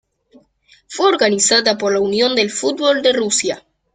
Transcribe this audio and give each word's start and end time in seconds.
Fue 0.87 1.05
organizada 1.05 1.77
por 1.77 1.93
la 1.93 1.99
Unión 1.99 2.35
del 2.35 2.49
Fútbol 2.49 3.03
de 3.03 3.13
Rusia. 3.13 3.63